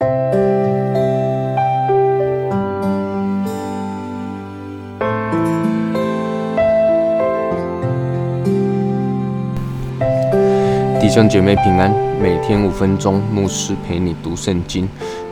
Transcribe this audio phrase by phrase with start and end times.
[0.00, 0.06] 弟
[11.08, 11.92] 兄姐妹平安，
[12.22, 14.88] 每天五分钟，牧师陪你读圣经。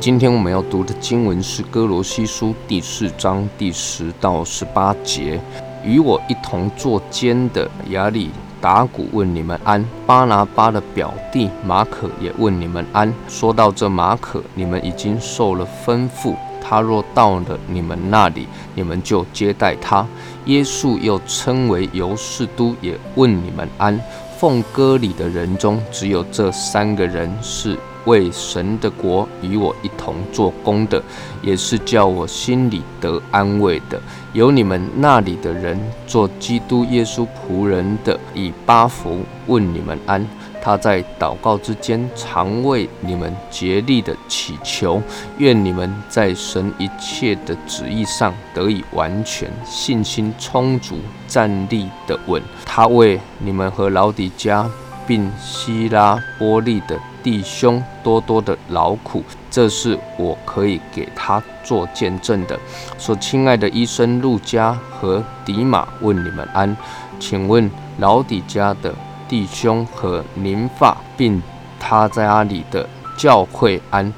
[0.00, 5.40] 今天我们要读的经文是哥罗西书第四章第十到十八节。
[5.84, 8.30] 与我一同作监的亚里
[8.60, 13.12] 达古问你们安，巴拿巴的表弟马可也问你们安。
[13.28, 20.06] 说到这马可，你们已经受了吩咐，他若到了你们那里，你们就接待他。
[20.44, 23.98] 耶稣又称为尤士都，也问你们安。
[24.38, 31.02] 奉歌里的人中，只有这三个人是为神的国与我一同做工的，
[31.42, 34.00] 也是叫我心里得安慰的。
[34.32, 40.26] 有你们那里的人做基督耶稣仆人的，以巴弗问你们安。
[40.62, 45.00] 他在祷告之间，常为你们竭力的祈求，
[45.38, 52.42] 愿你们在神一切的旨意上得以完全，信心充足，站立的稳。
[52.66, 54.68] 他为你们和老底家
[55.06, 62.58] 并希拉波利的弟兄多多的劳苦，这是我可以给他做见证的。
[62.98, 66.76] 说，亲爱的医生陆家和迪马问你们安，
[67.18, 68.94] 请问老底家的。
[69.28, 71.40] 弟兄和您发，并
[71.78, 72.84] 他在阿里的
[73.16, 74.12] 教会安，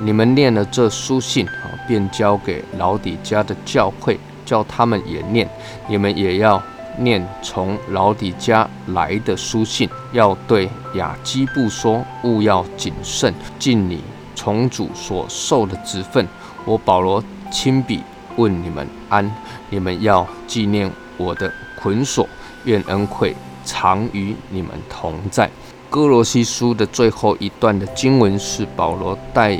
[0.00, 5.48] 你们念了这书信啊，便交给老底家的教会，叫他们也念。
[5.88, 6.62] 你们也要
[6.98, 14.02] 念从老底家来的书信，要对雅基布说：勿要谨慎，尽你
[14.34, 16.26] 从主所受的职分。
[16.64, 18.02] 我保罗亲笔
[18.36, 19.30] 问你们安，
[19.68, 22.28] 你们要纪念我的捆锁，
[22.64, 23.34] 愿恩惠。
[23.62, 25.48] 常与你们同在。
[25.90, 29.52] 哥罗西书的最后一段的经文是保罗带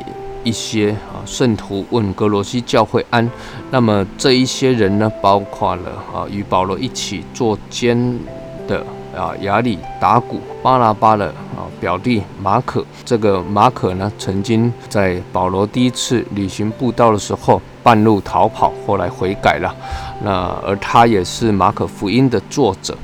[0.45, 3.29] 一些啊圣徒问格罗西教会安。
[3.71, 8.19] 那么这一些人呢，包括了啊与保罗一起做监
[8.67, 8.85] 的
[9.17, 12.85] 啊亚里达古巴拉巴的啊表弟马可。
[13.05, 19.75] 这个马可呢，曾经在保罗第一次旅行布道的时候半路逃跑，后来悔改了。
[20.23, 22.97] 那而他也是马可福音的作者。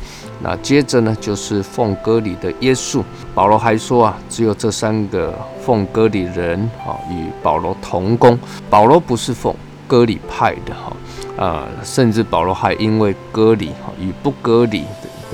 [0.42, 3.02] 那接着呢，就是奉歌里的耶稣。
[3.34, 5.34] 保罗还说啊，只有这三个
[5.66, 8.38] 奉歌里人哈，与保罗同工。
[8.71, 9.53] 保罗不是奉
[9.88, 14.82] 歌里派的哈，啊，甚至保罗还因为歌里哈与不歌里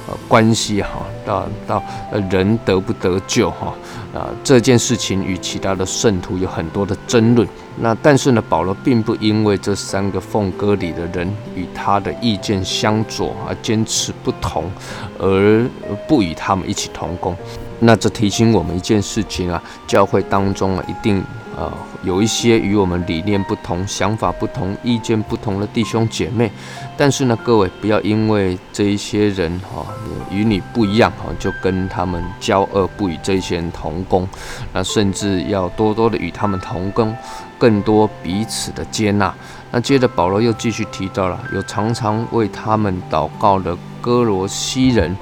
[0.08, 1.82] 的关系哈，到到
[2.30, 3.74] 人得不得救哈。
[4.14, 7.46] 啊，这件事情与其他的圣徒有很多的争论。
[7.78, 14.70] 那但是呢，保罗并不因为这三个奉歌里的人与他的意见相左而坚持不同，
[15.18, 15.66] 而
[16.08, 17.36] 不与他们一起同工。
[17.84, 21.22] 那这提醒我们一件事情啊，教会当中啊，一定。
[21.54, 21.70] 呃，
[22.02, 26.50] 有一些与我们理念不同、想法不同、意见不同的弟兄姐妹，
[26.96, 29.84] 但是呢，各位不要因为这一些人哈
[30.30, 34.26] 与你不一样哈，就跟他们交恶，不与这些人同工，
[34.72, 37.14] 那甚至要多多的与他们同工，
[37.58, 39.34] 更多彼此的接纳。
[39.70, 45.14] 那接着保罗又继续提到了，有常常为他们祷告的哥罗西人。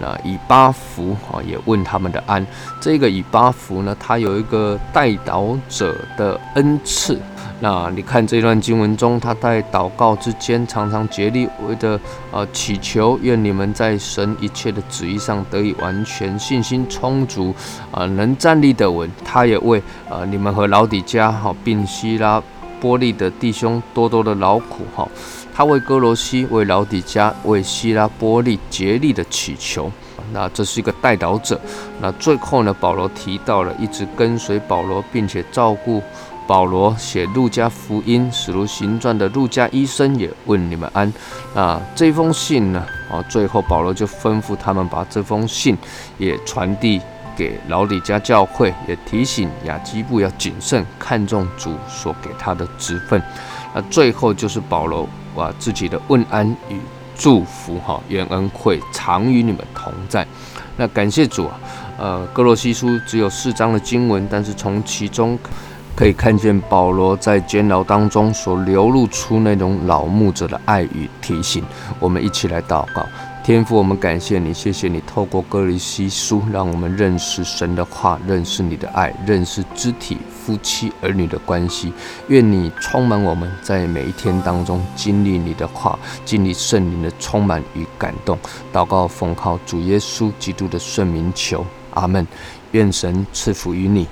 [0.00, 2.46] 那以巴弗啊，也问他们的安。
[2.80, 7.20] 这个以巴弗呢，他有一个代祷者的恩赐。
[7.58, 11.98] 那你看这段经文中，他在祷告之间，常常竭力为的
[12.30, 17.54] 呃祈求，愿你们在神一切的旨意上得以完全，信心充足
[17.90, 19.10] 啊，能站立得稳。
[19.24, 22.42] 他也为呃你们和老底家哈，并希拉
[22.80, 25.08] 波利的弟兄多多的劳苦哈。
[25.54, 29.90] 他为哥罗西、为老底加、为希拉波利竭力的祈求，
[30.30, 31.58] 那这是一个代祷者。
[32.00, 36.02] 那最后呢，保罗提到了一直跟随保罗并且照顾
[36.46, 41.10] 保罗写路加福音、使徒行传的路加医生也问你们安。
[41.54, 45.74] 那这封信呢，啊，最后保罗就吩咐他们把这封信
[46.18, 47.00] 也传递
[47.36, 53.22] 给老李家教会，也提醒雅基布要谨慎看重主所给他的职分。
[53.74, 55.06] 那最后就是保罗。
[55.36, 56.80] 哇，自己的问安与
[57.14, 60.26] 祝福哈，愿恩惠常与你们同在。
[60.78, 61.60] 那感谢主啊，
[61.98, 65.38] 呃，哥罗西书只有四章的经文，但是从其中
[65.94, 71.62] 可以看见保罗在监牢当中所流露出那种老牧者的爱与提醒。
[72.00, 73.06] 我们一起来祷告。
[73.46, 81.92] 天父，我们感谢你，谢谢你透过哥林西书，让我们认识神的话，认识你的爱，认识肢体、夫妻、儿女的关系。
[82.26, 88.36] 愿你充满我们在每一天当中经历你的话，经历圣灵的充满与感动。
[88.72, 91.64] 祷告奉靠主耶稣基督的圣名求，
[91.94, 92.26] 阿门。
[92.72, 94.08] 愿神赐福于你。